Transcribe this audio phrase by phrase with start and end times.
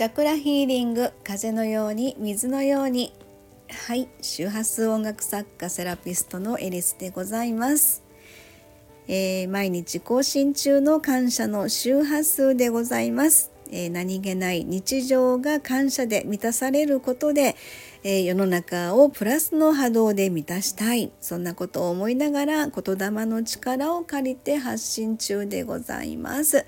[0.00, 3.12] チャクラヒーリング風のように水のように。
[3.68, 8.02] はい周波数音楽作家セラピストのエリスでございます、
[9.08, 17.54] えー、毎日更新中の感謝の周波数でございます、えー、何気ない日常が感謝で満たされることで、
[18.02, 21.12] えー、世の中をプラスの波動で満たしたい。
[21.20, 26.64] そんなことを思いながら言霊の力を借りて発信中でございます。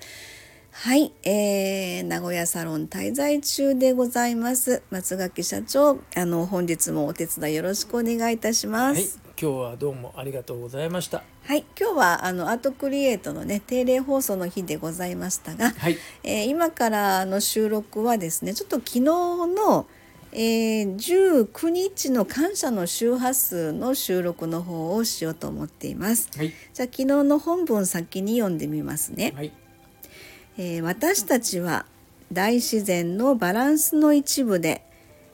[0.75, 4.81] はい、えー、名古屋サロン滞在中でございます。
[4.89, 9.03] 松垣社長あの本日もお手伝いよろしくお願いいたします、はい、
[9.39, 11.23] 今日はどうもありがとうございました。
[11.43, 19.85] はい今日はあのアートクリエイトのね定例放送の日でございましたが、はい、えー、今からの収録はですねちょっと昨日の
[20.35, 26.27] えー、19日の感謝の周波数の収録の方をしようと思っています。
[26.35, 29.33] はい、じゃあ昨日の本文先に読んでみますね。
[29.35, 29.53] はい
[30.57, 31.85] えー、私たちは
[32.31, 34.85] 大自然のバランスの一部で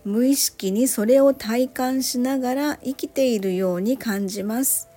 [0.05, 4.87] 無意識にそれを体感しながら生きているように感じます。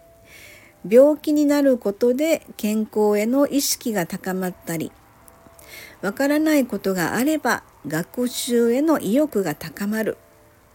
[0.89, 4.92] 病気になることで健康への意識が高まったり、
[6.03, 10.17] わからないことがあれば学習への意欲が高まる。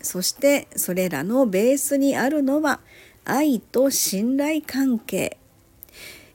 [0.02, 2.80] そしてそれらのベースにあるのは
[3.26, 5.38] 愛と信頼関係。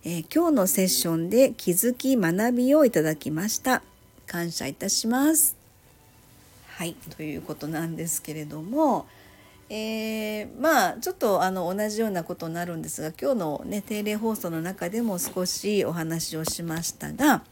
[0.04, 3.82] えー、今日のセッションで気づき学びをいただきました。
[4.26, 5.56] 感謝いたします。
[6.66, 9.06] はいということなんですけれども
[9.68, 17.44] えー、まあちょっとあの同じようなことになるんですが今日のね定例放送の中でも少しお話をしましたが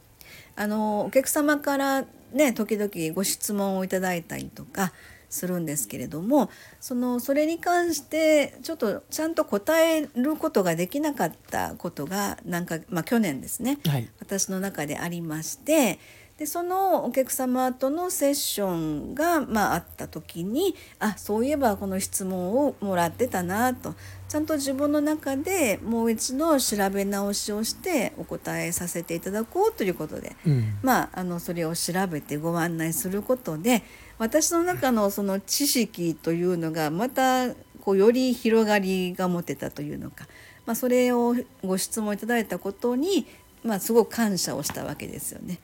[0.56, 4.92] あのお客様からね時々ご質問をいただいたりとか
[5.30, 6.50] するんですけれども
[6.80, 15.98] そのそれに関してちょっとちゃんと答えることができなかったことがなんか、まあ、去年ですね、はい、私の中でありまして
[16.40, 23.94] でそのお客様とのセッションが、まあ、あった時にあそういえばこの質問をもらってたなと
[24.26, 33.82] ちゃんと自分の中でもう一度調べ直しをしてお答えさせていただこうということで、うん、まああのそれを調べてご案内することで
[34.20, 40.26] 私の中のその知識というのがまたこうより広がりが持てたというのか、
[40.66, 43.26] まあ、それをご質問いただいたことに、
[43.64, 45.58] まあ、すごく感謝をしたわけですよね。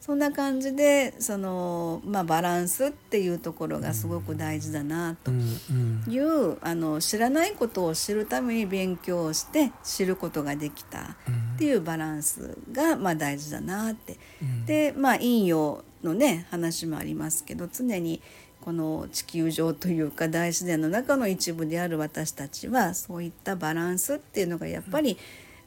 [0.00, 5.36] そんな感じでその、まあ、バランスっていうところがすごく大事だなという、
[5.70, 14.16] うんうん、あの知らないことを知るために勉強をして知ることができたっていうバランスが、まあ、大事だなって。
[14.42, 18.20] うん、でまあ陰陽のね話もありますけど常に
[18.60, 25.16] この地球上というか大自然の中の一部である私たちはそういったバランスっていうのがやっぱり、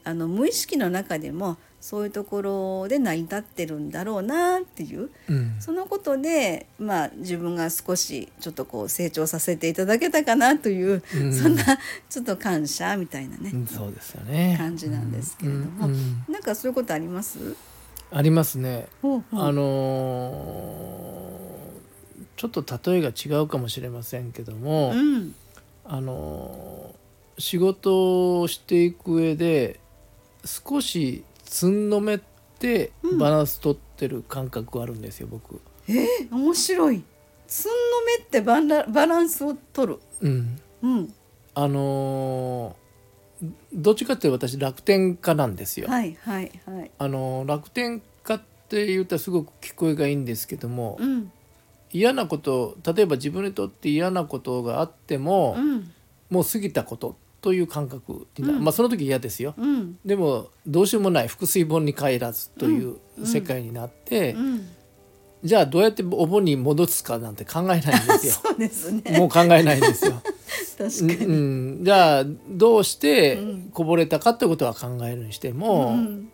[0.04, 11.64] あの無意識の中でもそういうところで成り立ってるんだろうなっていう、うん、そのことで、まあ、自分が少しちょっとこう成長させていただけたかなという、うん、そんな
[12.08, 14.56] ちょっと感謝みたいなね、うん、そうですよね。
[14.58, 17.38] 感じなんですけれども、うん、なんかそういうことあります？
[18.10, 18.86] ありますね。
[19.02, 24.92] ほうほうあのー、ちょっと例えが違うかもしれませんけども、
[25.84, 29.80] あのー、仕事をしていく上で
[30.44, 32.20] 少しつんのめっ
[32.58, 35.60] てバランス取ってる感覚があるんですよ、僕。
[35.88, 37.02] えー、面白い。
[37.46, 37.74] つんの
[38.18, 39.98] めってバラバランスを取る。
[40.20, 40.60] うん。
[40.82, 41.14] うん。
[41.54, 42.83] あのー、
[43.72, 45.88] どっちかって私楽天家なんですよ。
[45.88, 46.90] はいはいはい。
[46.98, 51.30] あのー、楽天家って言ったらすごく聞こえがいいんですけども、うん、
[51.92, 55.92] 嫌なこと例えば自分にとって嫌なことがあっても、うん、
[56.30, 64.34] もう過ぎたことという感覚うん、まあその時嫌ですよ、うん、でもどうしようもない腹水盆に帰らずという世界になって、
[65.44, 68.32] じゃあどうやってお盆に戻すかなんて考えないんですよ。
[68.42, 69.18] そうですね。
[69.18, 70.22] もう考えないんですよ。
[70.78, 71.84] 確かに、うん。
[71.84, 73.38] じゃあどうして
[73.74, 76.30] こぼれたかってことは考えるにしても、うん、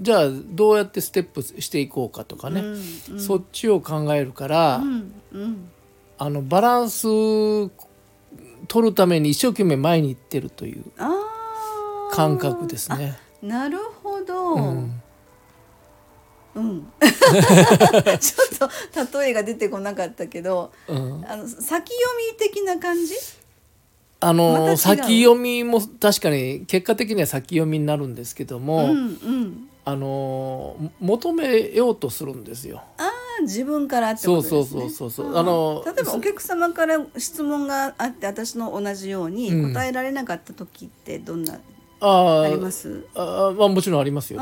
[0.00, 5.68] じゃあどうやってステップしていこうかとかね、うんうん、そっちを考えるから、うんうん、
[6.16, 7.08] あのバランス
[8.68, 10.84] 取るために一生懸命前に行ってるという
[12.12, 13.18] 感覚ですね。
[13.42, 14.54] なるほど。
[14.54, 15.02] うん
[16.58, 16.92] うん、
[18.18, 21.92] ちょっと例えが出てこなかったけど、うん、あの先読
[22.32, 23.14] み的な感じ？
[24.20, 32.82] あの先読みも確かに結果的には先読みになるんですけども、うんうん、あの求めようとするんですよ。
[32.98, 33.10] あ
[33.42, 34.64] 自分からってことですね。
[34.64, 41.60] そうそうそうそうあの例えばお客様から質問があって私の同じように答えられなかった時ってどんな
[42.00, 43.04] ああります？
[43.14, 44.40] あ、まあ、もちろんありますよ。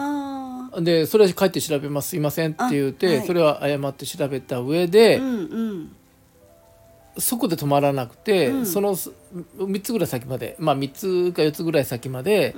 [0.79, 5.97] でそれは帰って調べますすいませんって言って、はい、それは誤って調べた上で、うんうん、
[7.17, 12.55] そこで止まらなくて、うん、その3つぐらい先までまあ3つか4つぐらい先まで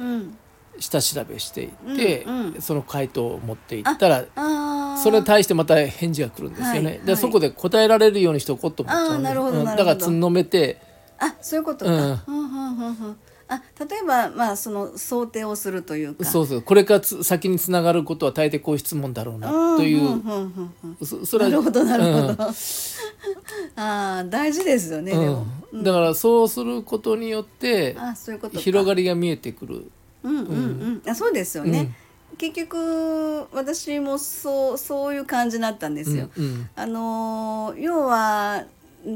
[0.81, 4.25] 下調べしていって、うんうん、その回答を持っていったら
[4.97, 6.91] それに対してまた返事が来るんですよね。
[6.91, 10.81] はい、で、そこで答えられるようにしておこうと思っちゃうんでだからつんのめて
[11.21, 12.25] あそういうことか。
[12.27, 13.17] うん
[13.49, 16.25] あ例えばまあその想定をするというか。
[16.25, 16.63] そうそう。
[16.63, 20.23] これからつ先につながることは大抵こういう質問だろうなという、
[21.03, 22.35] それはなるほどなるほど、うん、
[23.77, 25.13] ああ大事ですよね、
[25.73, 29.91] うん、だからそうすることによってあそういうこと広がりが見えてくる。
[30.25, 31.95] うんうんうん、あそうですよね、
[32.39, 36.29] 結局私もそうそういう感じになったんですよ。
[36.75, 38.65] あの要は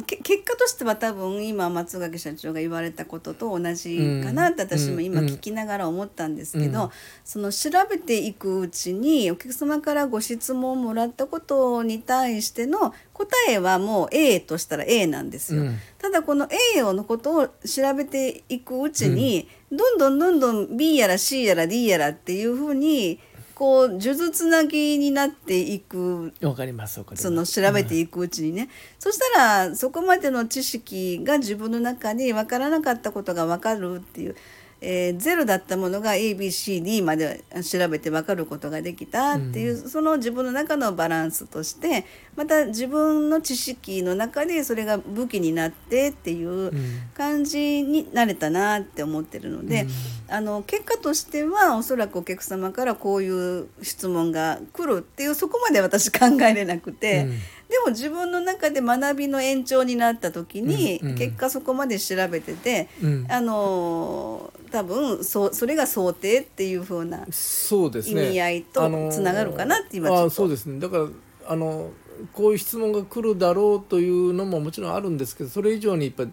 [0.01, 6.91] 結果としては多分今松垣社長が言われたことと同じかなって私も今聞きながら思ったんですけど、
[7.25, 15.65] その調べていくうちにお客様からご質問をもらったことに対しての答えはもう A としたら A なんですよ。
[15.99, 23.21] ただこの A のことを調べていくうちに、どんどんどんどん B やら C やら D やらっていうふうに
[23.63, 28.69] こう数珠つなぎになっていくわかりますその調べていくうちにね、うん、
[28.99, 29.39] そした
[29.69, 34.35] らそこまでの知識が自分の中に分からなかったことが分かるっていう
[34.85, 46.73] えー、ゼロだったものが ABCD まで調べて分かることができたっていう、うん、その自分の中のバランスとしてまた自分の知識の中でそれが武器になってっていう
[47.15, 49.83] 感じになれたなって思ってるので、
[50.29, 57.25] うん、あの結果としてはおそらくお客様からこういう質問が来るっていうそこまで私考えれなくて。
[57.25, 57.39] うん
[57.73, 70.81] でも自分の中で学びの延長になった時に、結果そこまで調べてて、うん、あの多分そそれが想定っていうふうな意味合いとつながるかなって今ちょっと、あそうですね。
[70.81, 71.09] だから
[71.47, 71.93] あの
[72.35, 76.31] こういう質問が来るだろうというのももちろんあるんですけどそれ以上にやっぱ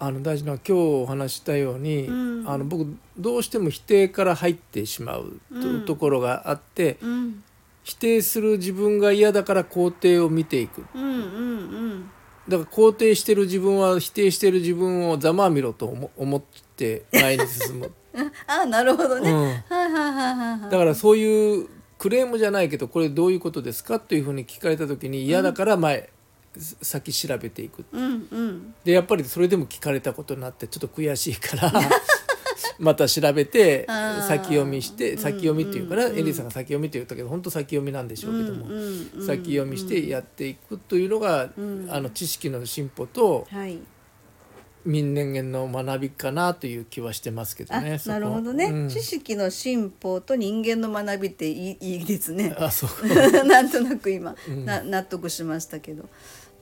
[0.00, 7.44] あの大事な今日お話したように、うん、あの僕どうしても否定から入ってしまうと,、ところがあって、うん、
[7.84, 11.14] 否定する自分が嫌だから肯定を見ていく、うんうんう
[11.94, 12.10] ん、
[12.48, 15.86] だから肯定してる自分は否定してる自分をざまあみろと
[16.16, 16.42] 思っ
[16.76, 17.90] て前に進む。
[18.46, 21.68] あなるほどね、うん、だからそういう
[21.98, 26.10] クレームじゃないけどこれどういうことですかというふうに聞かれた時に嫌だから前、
[26.54, 31.72] うん、先調べていく、うんうん、でやっぱりそれでも聞かれたことになってちょっと悔しいから
[32.78, 38.66] また調べて先読みして先読みっていうから、エリーさんが先読みって言ったけど本当先読みなんでしょうけども、
[39.24, 41.50] 先読みしてやっていくというのが、
[41.88, 43.46] あの知識の進歩と、
[44.84, 48.00] 民年間の学びかなという気はしてますけどね。
[48.06, 52.54] なるほどね、うん、知識の進歩と人間の学びっていいいいですね。
[52.58, 52.90] あそう
[53.46, 56.08] なんとなく今、うん、な納得しましたけど。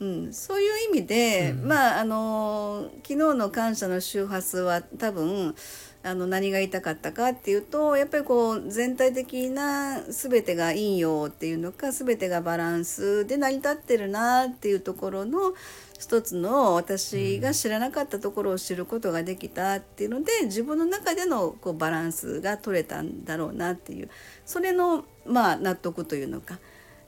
[0.00, 5.55] うん、そういう意味で、うん、まああの昨日の感謝の周波数は多分
[6.02, 15.52] あの何が言いたかったかっていうとやっぱりこう全体的な全てが陰陽っていうのか全てがバランスで成り立ってるなっていうところの
[15.99, 24.09] 一つの私が知らなかったところを知ることができたっていうので自分の中でのこうバランスが取れたんだろうなっていう
[24.47, 26.59] それのまあ納得というのか、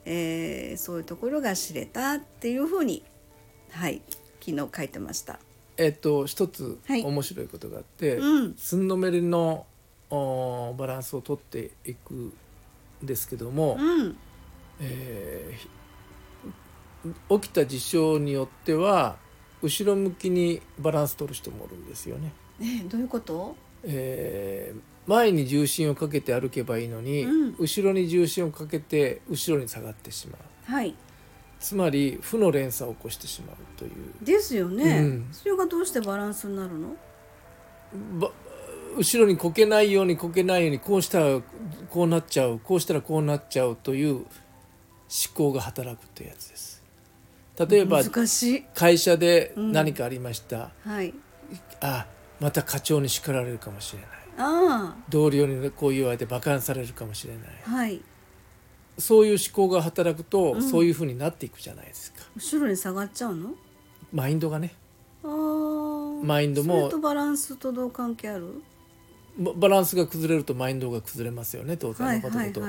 [0.05, 3.03] えー、そういうところが知れたっていうふうに
[3.71, 4.01] はい
[4.39, 5.39] 昨日書いてました。
[5.77, 9.65] えっと一つ面白いことがあって、はいうん、すんのめりの
[10.09, 12.33] バランスをとっていくん
[13.01, 14.17] ですけども、うん、
[14.79, 19.17] えー、起きた事象によっては
[19.61, 22.33] 後ろ向きにバランス取る人もおるんですよね。
[22.61, 30.71] えどういうこと、えー、前に重心をかけて歩けばいいのに、うん、後ろに重心をかけて後ろに下がってしまう。
[30.71, 30.95] はい。
[31.59, 33.91] つまり負の連鎖を起こしてしまうという。
[34.21, 36.95] ですよね、うん、それがどうしてバランスになるの？
[38.97, 41.41] 後ろにこけないようにこけないようにこうしたら
[41.89, 44.25] こうなっちゃうこうしたらこうなっちゃうという思
[45.33, 46.83] 考が働くというやつです。
[47.69, 48.01] 例えば
[48.73, 51.13] 会社で何かありました、うん、はい、
[51.81, 52.07] あ
[52.39, 54.09] また課長に叱られるかもしれない。
[54.09, 54.12] あ
[55.09, 58.01] 同僚にこう言われて馬鹿にされるかもしれない、はい。
[58.97, 62.19] そういう思考が働くと、そういうふうになっていくじゃないですか。
[62.35, 63.51] 後ろに下がっちゃうの？
[64.11, 64.75] マインドがね。
[65.23, 65.27] あ
[66.23, 68.61] マインドもそれとバランスとどう関係ある？
[69.35, 72.61] バランスが崩れるとマインドが崩れますよね当然のことと、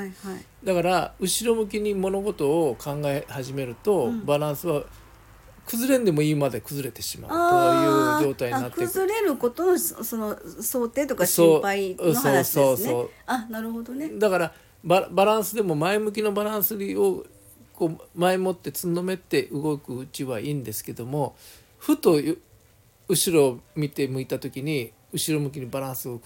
[0.64, 4.84] だから後ろ向きに物事を考え始めると、うん、バランスは
[5.66, 12.44] 崩れんでもいいまで崩れてしまうという状態になって崩れることのその想定とか心配の話ですね。
[12.44, 14.10] そうそうそうあなるほどね。
[14.18, 14.54] だから
[14.84, 17.24] ババランスでも前向きのバランスを
[17.74, 21.36] こう前もってつんのめって動くうちはいいんですけども
[21.78, 22.20] ふと
[23.08, 26.20] 後ろを見て向いた時に後ろ向きにバランスを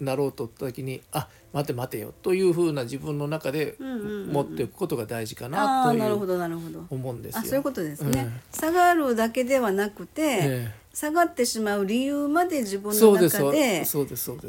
[0.00, 7.42] なろうとった時にあ待て待てよというふうな自分の中で持っていくことが大事かなという思うんですよ。
[7.44, 13.84] そういうことですね、うん、下がるだけではなくて、えー、下がってしまう理由まで自分の中で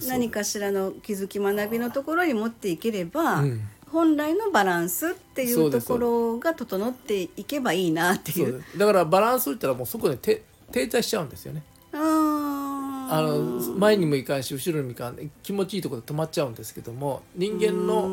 [0.07, 8.63] 何かしらの気づき学びのところに持っていければ、うん、本来のバランスっていうところが整っていけばいいなっていう。
[8.77, 10.41] だからバランスといったらもうそこで停
[10.71, 11.63] 滞しちゃうんですよね。
[11.91, 12.72] あ
[13.21, 18.07] の前にもいかんし後ろにもいかん気持ちいいところで止まっちゃうんですけども人間の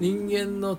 [0.00, 0.78] 人間の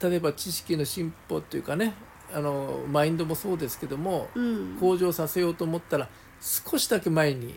[0.00, 1.94] 例えば知識の進歩というかね
[2.34, 6.08] あのマインドもそうですけども、うん、向上させようと思ったら
[6.40, 7.54] 少しだけ前に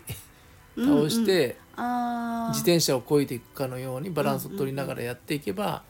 [0.77, 5.84] 倒して、うんうん、自転車をこいでいくかのようにバランスを取りながらやっていけば、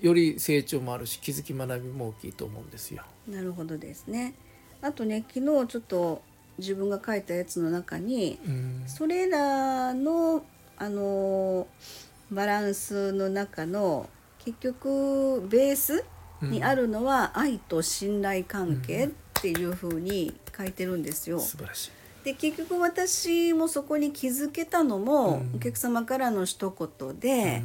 [0.00, 3.02] より成長もあるし気づき学びも大きいと思うんですよ。
[3.26, 4.34] なるほどですね。
[4.80, 6.22] あとね昨日ちょっと
[6.58, 10.44] 自分が書いたやつの中に、うん、それらの
[10.76, 11.66] あの
[12.30, 16.04] バランスの中の結局ベース
[16.42, 19.10] にあるのは愛と信頼関係っ
[19.40, 21.40] ていうふうに書いてるんですよ。
[21.40, 21.90] 素晴らしい。
[22.24, 27.62] で結局私もそこに気づけたのも、お客様からの一言で、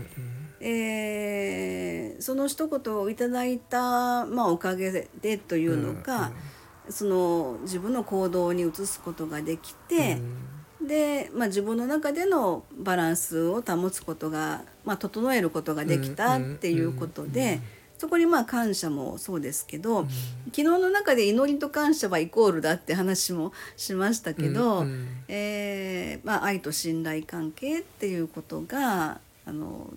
[0.62, 6.34] うん、えー、その一言をいただいた、まあ、おかげでというのか、うんうん
[6.90, 10.18] その自分の行動に移すことができて、
[10.82, 17.60] うん、で、まあ、自分の中でのバランスを保つことが、まあ、整えることができたっていうことで。
[18.04, 20.10] そこにまあ感謝もそうですけど、うん、
[20.48, 29.94] 昨日の中で祈りと感謝はイコールだって話もしましたけど、うんうん、えー、まあ、愛と信頼関係っていうことがあの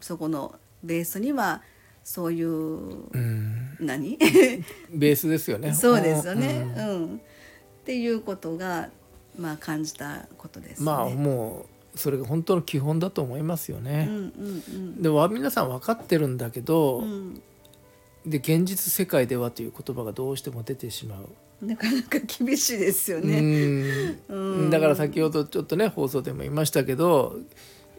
[0.00, 0.54] そこの
[0.84, 1.62] ベースには
[2.04, 4.18] そういう、うん、何？
[4.90, 5.74] ベースですよね。
[5.74, 7.18] そうですよね、うん、うん、っ
[7.84, 8.90] ていうことが
[9.38, 14.06] まあ感じたことです、ね、まあもうそれが本当の基本だと思いますよね。
[14.08, 17.42] うんうんうん、でも皆さん分かってるんだけど、うん、
[18.26, 21.28] で現実世界ではという言葉がどうしても出てしまう。
[21.60, 24.16] なかなか厳しいですよね。
[24.28, 24.34] う
[24.66, 27.36] ん、だから先ほどちょっとね放送でも言いましたけど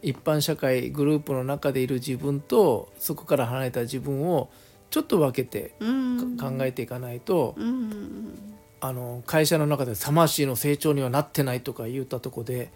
[0.02, 4.50] 一般社会グループの中でいる自分とそこから離れた自分を
[4.90, 7.56] ちょっと分けて考えていかないと、
[8.80, 12.70] あの会社の中で魂の成長にはなってないとか言ったとこで。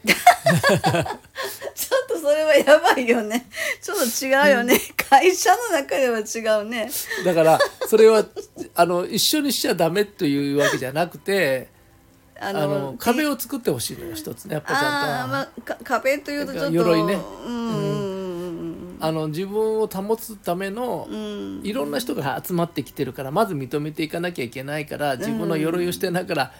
[1.74, 3.46] ちょっとそれはやばいよね。
[3.80, 4.78] ちょっと違うよね、
[5.10, 6.22] 会社の中では違
[6.62, 6.90] うね。
[7.24, 8.24] だからそれは
[8.74, 11.68] あの一緒にしちゃダメというわけじゃなくて
[12.38, 15.32] あの壁を作ってほしいのよ一つねやっぱちゃんと。
[15.32, 15.48] まあ、
[15.82, 17.18] 壁というとちょっと鎧ね。
[19.00, 21.08] あの自分を保つための、
[21.62, 26.52] いろんな人が集まってきてるからまず認めていかなきゃいけないから自分の鎧をしてながら、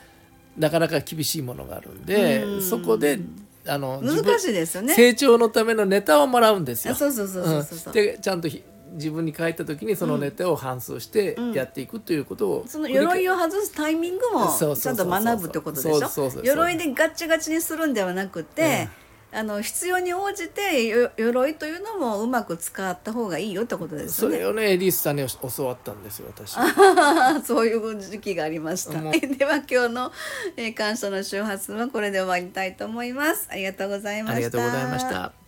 [0.56, 3.18] なかなか厳しいものがあるんで、そこで
[3.66, 4.94] あの難しいですよね。
[4.94, 6.94] 成長のためのネタをもらうんですよ。
[6.94, 8.48] そうそうそうそうそう、でちゃんと
[8.92, 16.42] 自分に書いた時にそのネタを反数してやっていくということを、うん、その鎧を外すタイミングもちゃんと学ぶってことでしょ？
[16.44, 19.03] 鎧でガッチガチにするんではなくて、うん、
[19.34, 20.86] あの必要に応じて
[21.16, 24.30] 鎧というのもうまく使った方がいいよってことですね。
[24.32, 24.72] それをね。
[24.72, 26.54] エリスさんに教わったんですよ私。
[27.44, 29.00] そういう時期がありました。
[29.00, 30.12] では今日の、
[30.56, 33.48] えー、感謝の周波数はこれで終わりたいと思います。
[33.50, 34.36] ありがとうございました。
[34.36, 35.43] ありがとうございました